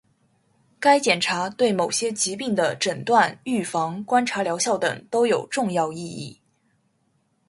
[0.79, 6.41] 该检查对某些疾病的诊断、预防、观察疗效等都有重要意义